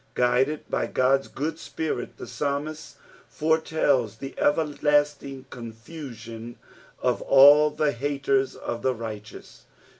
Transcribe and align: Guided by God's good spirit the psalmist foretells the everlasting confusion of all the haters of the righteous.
Guided 0.15 0.67
by 0.67 0.87
God's 0.87 1.27
good 1.27 1.59
spirit 1.59 2.17
the 2.17 2.25
psalmist 2.25 2.95
foretells 3.27 4.17
the 4.17 4.33
everlasting 4.35 5.45
confusion 5.51 6.57
of 7.03 7.21
all 7.21 7.69
the 7.69 7.91
haters 7.91 8.55
of 8.55 8.81
the 8.81 8.95
righteous. 8.95 9.65